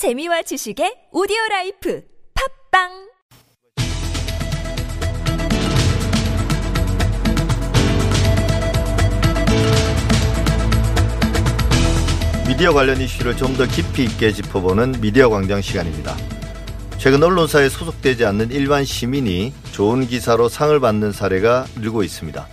[0.00, 2.02] 재미와 지식의 오디오 라이프
[2.72, 2.88] 팟빵
[12.48, 16.16] 미디어 관련 이슈를 좀 더 깊이 있게 짚어보는 미디어 광장 시간입니다.
[16.96, 22.48] 최근 언론사에 소속되지 않는 일반 시민이 좋은 기사로 상을 받는 사례가 늘고 있습니다.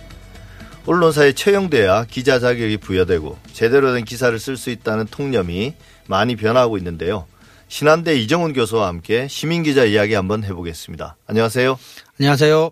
[0.84, 5.72] 언론사에 채용돼야 기자 자격이 부여되고 제대로 된 기사를 쓸 수 있다는 통념이
[6.08, 7.24] 많이 변하고 있는데요.
[7.68, 11.16] 신한대 이정훈 교수와 함께 시민 기자 이야기 한번 해보겠습니다.
[11.26, 11.78] 안녕하세요.
[12.18, 12.70] 안녕하세요.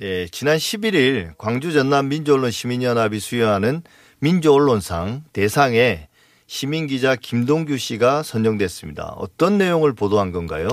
[0.00, 3.82] 예, 지난 11일 광주 전남 민주언론 시민연합이 수여하는
[4.20, 6.08] 민주언론상 대상에
[6.46, 9.14] 시민 기자 김동규 씨가 선정됐습니다.
[9.18, 10.68] 어떤 내용을 보도한 건가요?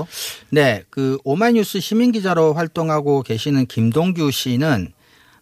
[0.48, 4.92] 네, 그 오마이뉴스 시민 기자로 활동하고 계시는 김동규 씨는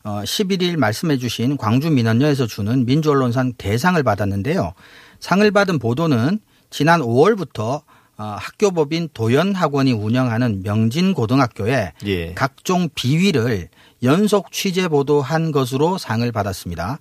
[0.03, 4.75] 어 11일 말씀해 주신 광주 민원녀에서 주는 민주언론상 대상을 받았는데요.
[5.21, 7.83] 상을 받은 보도는 지난 5월부터 어,
[8.25, 12.35] 학교법인 도연학원이 운영하는 명진고등학교에 예.
[12.35, 13.69] 각종 비위를
[14.03, 16.99] 연속 취재 보도한 것으로 상을 받았습니다.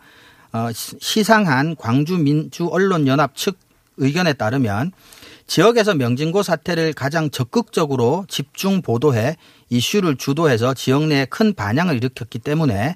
[0.54, 3.58] 어, 시- 시상한 광주민주언론연합 측
[3.98, 4.92] 의견에 따르면
[5.48, 9.38] 지역에서 명진고 사태를 가장 적극적으로 집중 보도해
[9.70, 12.96] 이슈를 주도해서 지역 내에 큰 반향을 일으켰기 때문에 에,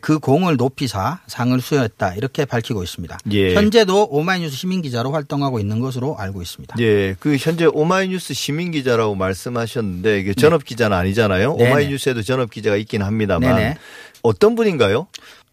[0.00, 3.18] 그 공을 높이 사 상을 수여했다 이렇게 밝히고 있습니다.
[3.32, 3.54] 예.
[3.54, 6.76] 현재도 오마이뉴스 시민 기자로 활동하고 있는 것으로 알고 있습니다.
[6.80, 11.56] 예, 그 현재 오마이뉴스 시민 기자라고 말씀하셨는데 이게 전업 기자는 아니잖아요.
[11.56, 11.70] 네네.
[11.70, 13.76] 오마이뉴스에도 전업 기자가 있긴 합니다만 네네.
[14.22, 15.06] 어떤 분인가요?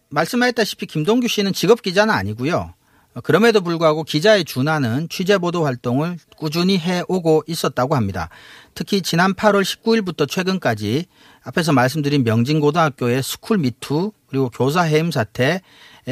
[0.08, 2.74] 말씀하셨다시피 김동규 씨는 직업 기자는 아니고요.
[3.14, 8.28] 어, 그럼에도 불구하고 기자에 준하는 취재 보도 활동을 꾸준히 해오고 있었다고 합니다.
[8.74, 11.06] 특히 지난 8월 19일부터 최근까지
[11.44, 15.60] 앞에서 말씀드린 명진고등학교의 스쿨 미투 그리고 교사 해임 사태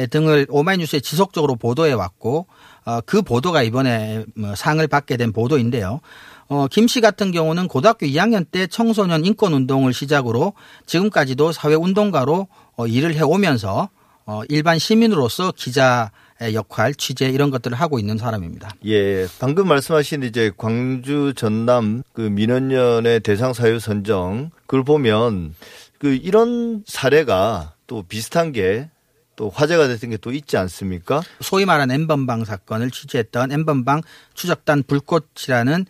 [0.09, 2.47] 등을 오마이뉴스에 지속적으로 보도해 왔고
[2.85, 5.99] 어, 그 보도가 이번에 뭐 상을 받게 된 보도인데요.
[6.47, 10.53] 어, 김 씨 같은 경우는 고등학교 2학년 때 청소년 인권 운동을 시작으로
[10.85, 13.89] 지금까지도 사회 운동가로 어, 일을 해 오면서
[14.25, 18.69] 어, 일반 시민으로서 기자의 역할, 취재 이런 것들을 하고 있는 사람입니다.
[18.85, 25.55] 예, 방금 말씀하신 이제 광주 전남 그 민언련의 대상 사유 선정 그걸 보면
[25.99, 28.89] 그 이런 사례가 또 비슷한 게
[29.35, 31.21] 또 화제가 됐던 게 또 있지 않습니까?
[31.41, 34.01] 소위 말하는 엠번방 사건을 취재했던 엠번방
[34.33, 35.85] 추적단 불꽃이라는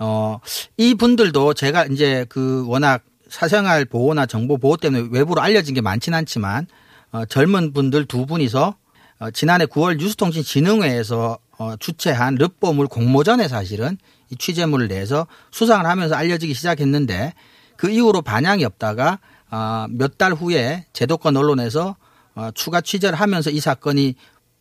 [0.00, 0.40] 어,
[0.76, 6.14] 이 분들도 제가 이제 그 워낙 사생활 보호나 정보 보호 때문에 외부로 알려진 게 많진
[6.14, 6.66] 않지만
[7.12, 8.74] 어, 젊은 분들 두 분이서
[9.20, 13.96] 어, 지난해 9월 뉴스통신진흥회에서 어, 주최한 르뽀물 공모전에 사실은
[14.30, 17.32] 이 취재물을 내서 수상을 하면서 알려지기 시작했는데
[17.76, 19.18] 그 이후로 반향이 없다가 어,
[19.90, 21.96] 몇 달 후에 제도권 언론에서
[22.34, 24.14] 어, 추가 취재를 하면서 이 사건이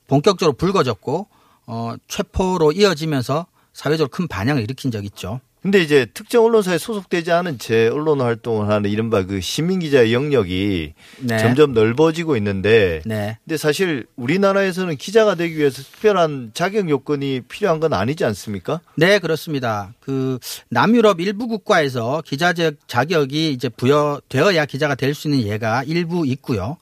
[0.07, 1.27] 본격적으로 불거졌고
[1.67, 5.41] 어, 체포로 이어지면서 사회적으로 큰 반향을 일으킨 적이 있죠.
[5.67, 10.93] 근데 이제 특정 언론사에 소속되지 않은 제 언론 활동을 하는 이른바 그 시민 기자의 영역이
[11.19, 11.37] 네.
[11.39, 13.37] 점점 넓어지고 있는데 네.
[13.43, 18.79] 근데 사실 우리나라에서는 기자가 되기 위해서 특별한 자격 요건이 필요한 건 아니지 않습니까?
[18.95, 19.93] 네, 그렇습니다.
[19.99, 20.39] 그
[20.69, 26.77] 남유럽 일부 국가에서 기자적 자격이 이제 부여되어야 기자가 될 수 있는 예가 일부 있고요.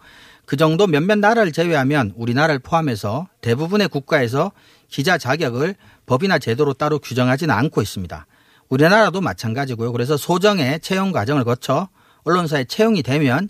[0.45, 4.51] 그 정도 몇몇 나라를 제외하면 우리나라를 포함해서 대부분의 국가에서
[4.89, 5.73] 기자 자격을
[6.05, 8.27] 법이나 제도로 따로 규정하지는 않고 있습니다.
[8.69, 9.91] 우리나라도 마찬가지고요.
[9.91, 11.89] 그래서 소정의 채용 과정을 거쳐
[12.23, 13.49] 언론사에 채용이 되면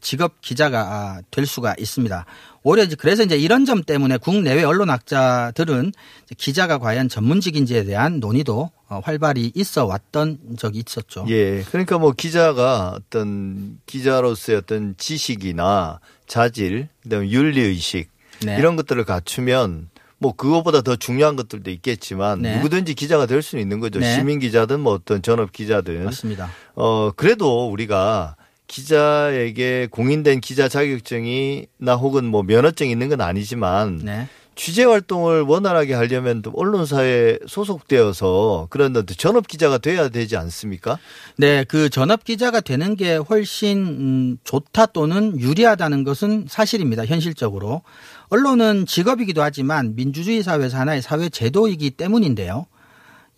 [0.00, 2.24] 직업 기자가 될 수가 있습니다.
[2.62, 5.92] 오히려 이제 그래서 이제 이런 점 때문에 국내외 언론학자들은
[6.38, 11.24] 기자가 과연 전문직인지에 대한 논의도 어, 활발히 있어 왔던 적이 있었죠.
[11.28, 11.62] 예.
[11.62, 18.08] 그러니까 뭐 기자가 어떤 기자로서의 어떤 지식이나 자질, 그다음에 윤리 의식
[18.44, 18.56] 네.
[18.58, 19.88] 이런 것들을 갖추면
[20.22, 22.56] 뭐 그거보다 더 중요한 것들도 있겠지만 네.
[22.56, 23.98] 누구든지 기자가 될 수는 있는 거죠.
[23.98, 24.14] 네.
[24.14, 26.04] 시민 기자든 뭐 어떤 전업 기자든.
[26.04, 26.48] 맞습니다.
[26.76, 28.36] 어 그래도 우리가
[28.68, 34.28] 기자에게 공인된 기자 자격증이나 혹은 뭐 면허증이 있는 건 아니지만 네.
[34.54, 40.98] 취재 활동을 원활하게 하려면 또 언론사에 소속되어서 그런 어떤 전업 기자가 돼야 되지 않습니까?
[41.36, 47.06] 네, 그 전업 기자가 되는 게 훨씬 음, 좋다 또는 유리하다는 것은 사실입니다.
[47.06, 47.82] 현실적으로.
[48.28, 52.66] 언론은 직업이기도 하지만 민주주의 사회에서 하나의 사회 제도이기 때문인데요.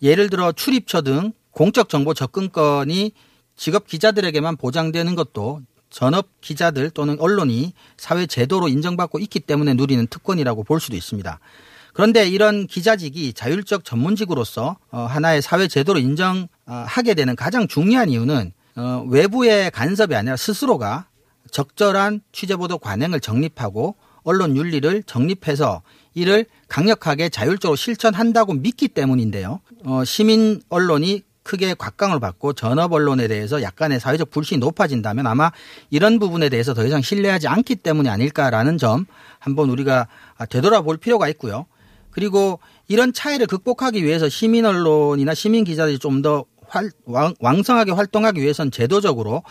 [0.01, 3.13] 예를 들어 출입처 등 공적 정보 접근권이
[3.55, 5.61] 직업 기자들에게만 보장되는 것도
[5.95, 11.39] 전업 기자들 또는 언론이 사회 제도로 인정받고 있기 때문에 누리는 특권이라고 볼 수도 있습니다.
[11.93, 19.05] 그런데 이런 기자직이 자율적 전문직으로서 어, 하나의 사회 제도로 인정하게 되는 가장 중요한 이유는 어,
[19.07, 21.07] 외부의 간섭이 아니라 스스로가
[21.49, 25.81] 적절한 취재보도 관행을 정립하고 언론 윤리를 정립해서
[26.13, 29.61] 이를 강력하게 자율적으로 실천한다고 믿기 때문인데요.
[29.85, 35.51] 어, 시민 언론이 크게 곽강을 받고 전업 언론에 대해서 약간의 사회적 불신이 높아진다면 아마
[35.89, 39.05] 이런 부분에 대해서 더 이상 신뢰하지 않기 때문이 아닐까라는 점
[39.39, 40.07] 한번 우리가
[40.49, 41.67] 되돌아볼 필요가 있고요.
[42.11, 46.45] 그리고 이런 차이를 극복하기 위해서 시민 언론이나 시민 기자들이 좀 더
[47.39, 49.43] 왕성하게 활동하기 위해선 제도적으로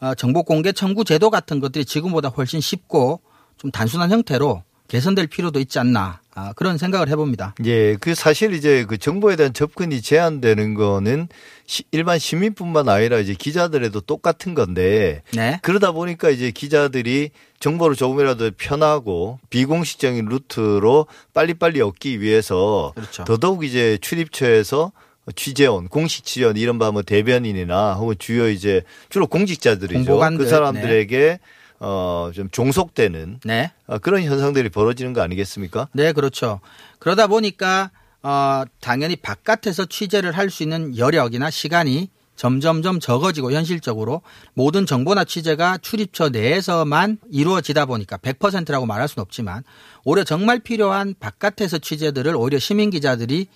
[0.00, 3.20] 어, 정보 공개 청구 제도 같은 것들이 지금보다 훨씬 쉽고
[3.58, 7.54] 좀 단순한 형태로 개선될 필요도 있지 않나 아, 그런 생각을 해봅니다.
[7.64, 11.28] 예, 그 사실 이제 그 정보에 대한 접근이 제한되는 거는
[11.64, 15.60] 시, 일반 시민뿐만 아니라 이제 기자들에도 똑같은 건데 네.
[15.62, 23.24] 그러다 보니까 이제 기자들이 정보를 조금이라도 편하고 비공식적인 루트로 빨리빨리 얻기 위해서 그렇죠.
[23.24, 24.92] 더더욱 이제 출입처에서
[25.36, 29.94] 취재원, 공식 취재원 이른바 뭐 대변인이나 혹은 주요 이제 주로 공직자들이죠.
[29.94, 31.38] 공보관들, 그 사람들에게 네.
[31.86, 33.70] 어, 좀 종속되는 네.
[33.86, 35.88] 어, 그런 현상들이 벌어지는 거 아니겠습니까?
[35.92, 36.60] 네, 그렇죠.
[36.98, 37.90] 그러다 보니까
[38.22, 44.22] 어, 당연히 바깥에서 취재를 할 수 있는 여력이나 시간이 점점점 적어지고 현실적으로
[44.54, 49.62] 모든 정보나 취재가 출입처 내에서만 이루어지다 보니까 100%라고 말할 수는 없지만
[50.04, 53.46] 오히려 정말 필요한 바깥에서 취재들을 오히려 시민 기자들이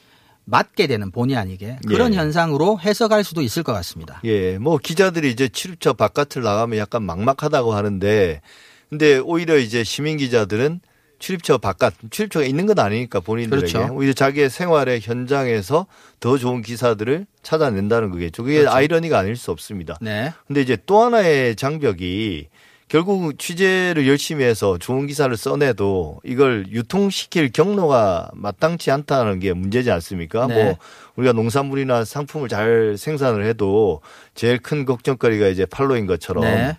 [0.49, 2.19] 맞게 되는 본의 아니게 그런 예.
[2.19, 4.21] 현상으로 해석할 수도 있을 것 같습니다.
[4.25, 8.41] 예, 뭐 기자들이 이제 출입처 바깥을 나가면 약간 막막하다고 하는데
[8.89, 10.81] 근데 오히려 이제 시민 기자들은
[11.19, 13.93] 출입처 바깥 출입처가 있는 건 아니니까 본인들에게 그렇죠.
[13.93, 15.87] 오히려 자기의 생활의 현장에서
[16.21, 18.45] 더 좋은 기사들을 찾아낸다는 거겠죠.
[18.45, 18.75] 그게 그렇죠.
[18.75, 19.99] 아이러니가 아닐 수 없습니다.
[20.01, 20.33] 네.
[20.47, 22.47] 근데 이제 또 하나의 장벽이
[22.89, 30.47] 결국 취재를 열심히 해서 좋은 기사를 써내도 이걸 유통시킬 경로가 마땅치 않다는 게 문제지 않습니까?
[30.47, 30.65] 네.
[30.65, 30.77] 뭐
[31.17, 34.01] 우리가 농산물이나 상품을 잘 생산을 해도
[34.35, 36.77] 제일 큰 걱정거리가 이제 팔로인 것처럼 네.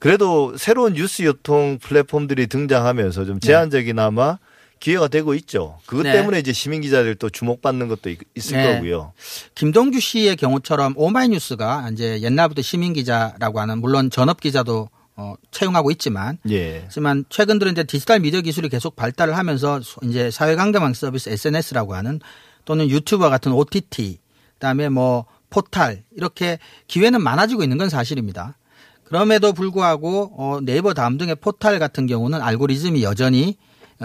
[0.00, 3.46] 그래도 새로운 뉴스 유통 플랫폼들이 등장하면서 좀 네.
[3.46, 4.38] 제한적이나마
[4.80, 5.78] 기회가 되고 있죠.
[5.86, 6.10] 그것 네.
[6.10, 8.74] 때문에 이제 시민 기자들 또 주목받는 것도 있을 네.
[8.74, 9.12] 거고요.
[9.54, 16.38] 김동주 씨의 경우처럼 오마이뉴스가 이제 옛날부터 시민 기자라고 하는 물론 전업 기자도 어, 채용하고 있지만,
[16.50, 16.82] 예.
[16.84, 22.20] 하지만 최근 들은 이제 디지털 미디어 기술이 계속 발달을 하면서 이제 사회관계망 서비스 SNS라고 하는
[22.64, 24.18] 또는 유튜버 같은 OTT,
[24.54, 28.56] 그다음에 뭐 포탈 이렇게 기회는 많아지고 있는 건 사실입니다.
[29.04, 33.58] 그럼에도 불구하고 어, 네이버 다음 등의 포탈 같은 경우는 알고리즘이 여전히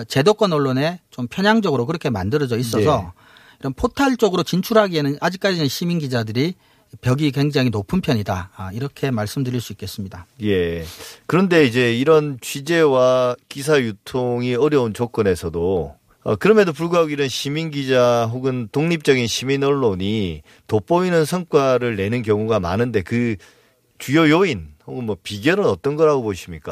[0.07, 3.12] 제도권 언론에 좀 편향적으로 그렇게 만들어져 있어서 예.
[3.59, 6.56] 이런 포탈 쪽으로 진출하기에는 아직까지는 시민 기자들이
[7.01, 8.51] 벽이 굉장히 높은 편이다.
[8.55, 10.25] 아, 이렇게 말씀드릴 수 있겠습니다.
[10.43, 10.83] 예.
[11.25, 18.67] 그런데 이제 이런 취재와 기사 유통이 어려운 조건에서도 어, 그럼에도 불구하고 이런 시민 기자 혹은
[18.71, 23.35] 독립적인 시민 언론이 돋보이는 성과를 내는 경우가 많은데 그
[23.97, 26.71] 주요 요인 혹은 뭐 비결은 어떤 거라고 보십니까?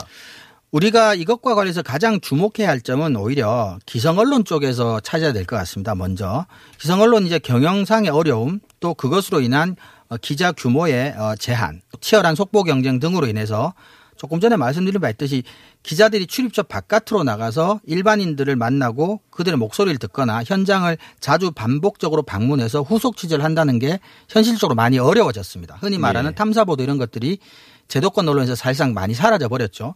[0.72, 5.96] 우리가 이것과 관련해서 가장 주목해야 할 점은 오히려 기성 언론 쪽에서 찾아야 될 것 같습니다.
[5.96, 6.46] 먼저
[6.78, 9.76] 기성 언론 이제 경영상의 어려움 또 그것으로 인한 어,
[10.22, 13.74] 기자 규모의 어, 제한, 치열한 속보 경쟁 등으로 인해서
[14.18, 15.44] 조금 전에 말씀드린 바 있듯이
[15.84, 23.44] 기자들이 출입처 바깥으로 나가서 일반인들을 만나고 그들의 목소리를 듣거나 현장을 자주 반복적으로 방문해서 후속 취재를
[23.44, 24.00] 한다는 게
[24.30, 25.78] 현실적으로 많이 어려워졌습니다.
[25.82, 26.36] 흔히 말하는 네.
[26.36, 27.40] 탐사보도 이런 것들이
[27.88, 29.94] 제도권 언론에서 사실상 많이 사라져 버렸죠.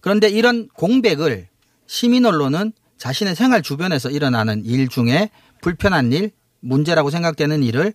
[0.00, 1.48] 그런데 이런 공백을
[1.86, 5.30] 시민 언론은 자신의 생활 주변에서 일어나는 일 중에
[5.62, 6.30] 불편한 일,
[6.60, 7.92] 문제라고 생각되는 일을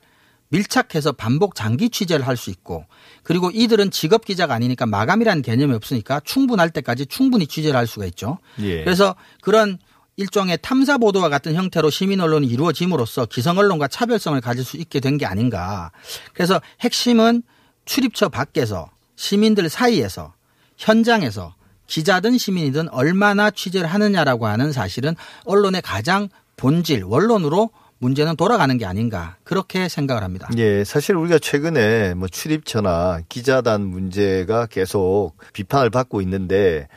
[0.49, 2.85] 밀착해서 반복 장기 취재를 할 수 있고
[3.23, 8.39] 그리고 이들은 직업 기자가 아니니까 마감이라는 개념이 없으니까 충분할 때까지 충분히 취재를 할 수가 있죠.
[8.59, 8.83] 예.
[8.83, 9.77] 그래서 그런
[10.15, 15.17] 일종의 탐사 보도와 같은 형태로 시민 언론이 이루어짐으로써 기성 언론과 차별성을 가질 수 있게 된
[15.17, 15.91] 게 아닌가.
[16.33, 17.43] 그래서 핵심은
[17.85, 20.33] 출입처 밖에서 시민들 사이에서
[20.77, 21.55] 현장에서
[21.87, 27.69] 기자든 시민이든 얼마나 취재를 하느냐라고 하는 사실은 언론의 가장 본질 원론으로
[27.99, 30.49] 문제는 돌아가는 게 아닌가 그렇게 생각을 합니다.
[30.57, 36.87] 예, 사실 우리가 최근에 뭐 출입처나 기자단 문제가 계속 비판을 받고 있는데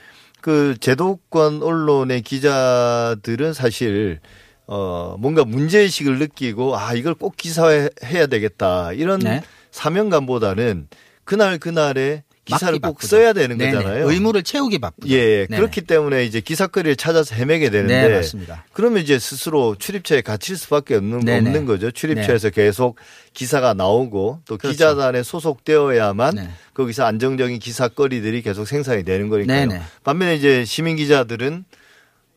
[0.40, 4.20] 그 제도권 언론의 기자들은 사실
[4.66, 9.42] 어 뭔가 문제 의식을 느끼고 아 이걸 꼭 기사화해야 되겠다 이런 네.
[9.72, 10.88] 사명감보다는
[11.24, 13.06] 그날 그날의 기사를 꼭 바쁘죠.
[13.06, 13.72] 써야 되는 네네.
[13.72, 14.10] 거잖아요.
[14.10, 15.14] 의무를 채우기 바쁘죠.
[15.14, 15.56] 예, 네네.
[15.56, 18.64] 그렇기 때문에 이제 기사거리를 찾아서 헤매게 되는데 네, 맞습니다.
[18.72, 21.92] 그러면 이제 스스로 출입처에 갇힐 수밖에 없는 없는 거죠.
[21.92, 22.62] 출입처에서 네.
[22.64, 22.96] 계속
[23.32, 24.72] 기사가 나오고 또 그렇죠.
[24.72, 26.50] 기자단에 소속되어야만 네.
[26.74, 29.68] 거기서 안정적인 기사거리들이 계속 생산이 되는 거니까요.
[29.68, 29.80] 네네.
[30.02, 31.64] 반면에 이제 시민 기자들은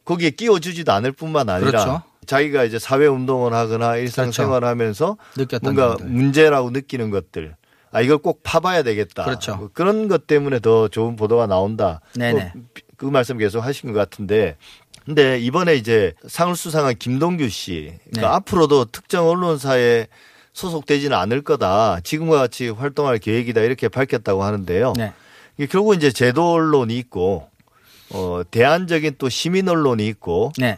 [0.05, 2.03] 거기에 끼워주지도 않을 뿐만 아니라 그렇죠.
[2.27, 4.69] 자기가 이제 사회 운동을 하거나 일상생활을 그렇죠.
[4.69, 5.17] 하면서
[5.63, 6.13] 뭔가 점들.
[6.13, 7.55] 문제라고 느끼는 것들
[7.95, 9.23] 아 이걸 꼭 파봐야 되겠다.
[9.23, 9.55] 그렇죠.
[9.55, 12.01] 뭐 그런 것 때문에 더 좋은 보도가 나온다.
[12.13, 12.51] 네네.
[12.97, 14.57] 그 말씀 계속 하신 것 같은데
[15.05, 18.35] 근데 이번에 이제 상을 수상한 김동규 씨 그러니까 네.
[18.35, 20.07] 앞으로도 특정 언론사에
[20.51, 22.01] 소속되지는 않을 거다.
[22.01, 23.61] 지금과 같이 활동할 계획이다.
[23.61, 24.91] 이렇게 밝혔다고 하는데요.
[24.97, 25.13] 네.
[25.69, 27.47] 결국 이제 제도 언론이 있고
[28.11, 30.77] 어 대안적인 또 시민 언론이 있고 네.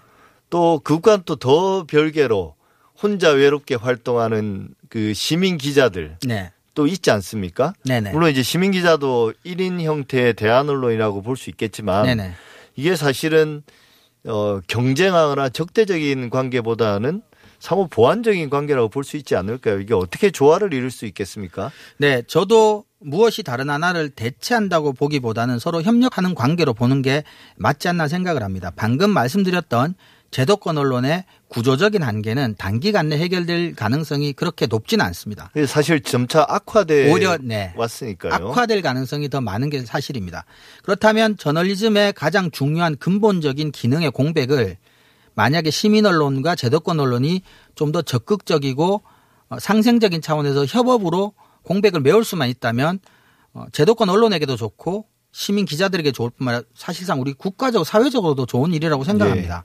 [0.52, 2.54] 또 그간 또 더 별개로
[3.02, 6.52] 혼자 외롭게 활동하는 그 시민 기자들 네.
[6.78, 7.74] 또 있지 않습니까?
[7.86, 8.12] 네네.
[8.12, 12.34] 물론 이제 시민 기자도 1인 형태의 대안 언론이라고 볼 수 있겠지만 네네.
[12.76, 13.64] 이게 사실은
[14.26, 17.24] 어 경쟁하거나 적대적인 관계보다는
[17.58, 19.80] 사모 보완적인 관계라고 볼 수 있지 않을까요?
[19.80, 21.72] 이게 어떻게 조화를 이룰 수 있겠습니까?
[21.98, 27.24] 네, 저도 무엇이 다른 하나를 대체한다고 보기보다는 서로 협력하는 관계로 보는 게
[27.56, 28.72] 맞지 않나 생각을 합니다.
[28.76, 29.96] 방금 말씀드렸던
[30.32, 35.50] 제도권 언론의 구조적인 한계는 단기간 내 해결될 가능성이 그렇게 높지는 않습니다.
[35.68, 37.74] 사실 점차 악화돼 오히려 네.
[37.76, 38.34] 왔으니까요.
[38.50, 40.46] 악화될 가능성이 더 많은 게 사실입니다.
[40.84, 44.78] 그렇다면 저널리즘의 가장 중요한 근본적인 기능의 공백을
[45.36, 47.42] 만약에 시민 언론과 제도권 언론이
[47.76, 49.04] 좀 더 적극적이고
[49.50, 53.00] 어, 상생적인 차원에서 협업으로 공백을 메울 수만 있다면
[53.54, 59.04] 어, 제도권 언론에게도 좋고 시민 기자들에게 좋을 뿐만 아니라 사실상 우리 국가적 사회적으로도 좋은 일이라고
[59.04, 59.64] 생각합니다.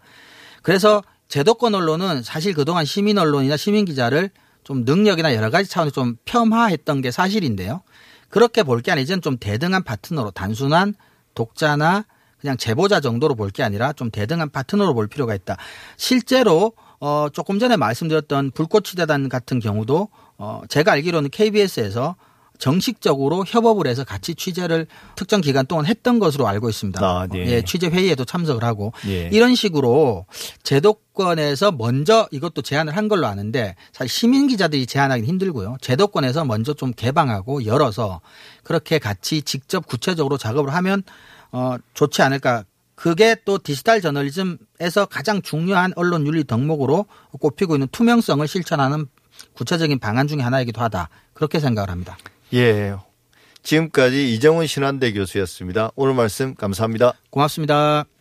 [0.62, 4.30] 그래서 제도권 언론은 사실 그동안 시민 언론이나 시민 기자를
[4.64, 7.82] 좀 능력이나 여러 가지 차원에서 좀 폄하했던 게 사실인데요.
[8.28, 10.94] 그렇게 볼 게 아니라 이제는 좀 대등한 파트너로 단순한
[11.34, 12.04] 독자나
[12.40, 15.56] 그냥 제보자 정도로 볼 게 아니라 좀 대등한 파트너로 볼 필요가 있다.
[15.96, 22.16] 실제로 어 조금 전에 말씀드렸던 불꽃치대단 같은 경우도 어 제가 알기로는 KBS에서
[22.62, 27.04] 정식적으로 협업을 해서 같이 취재를 특정 기간 동안 했던 것으로 알고 있습니다.
[27.04, 27.44] 아, 네.
[27.48, 29.28] 예, 취재 회의에도 참석을 하고 예.
[29.32, 30.26] 이런 식으로
[30.62, 35.78] 제도권에서 먼저 이것도 제안을 한 걸로 아는데 사실 시민 기자들이 제안하기는 힘들고요.
[35.80, 38.20] 제도권에서 먼저 좀 개방하고 열어서
[38.62, 41.02] 그렇게 같이 직접 구체적으로 작업을 하면
[41.50, 42.62] 어 좋지 않을까.
[42.94, 47.06] 그게 또 디지털 저널리즘에서 가장 중요한 언론 윤리 덕목으로
[47.40, 49.06] 꼽히고 있는 투명성을 실천하는
[49.54, 51.08] 구체적인 방안 중에 하나이기도 하다.
[51.34, 52.16] 그렇게 생각을 합니다.
[52.54, 52.94] 예.
[53.62, 55.90] 지금까지 이정훈 신한대 교수였습니다.
[55.94, 57.14] 오늘 말씀 감사합니다.
[57.30, 58.11] 고맙습니다.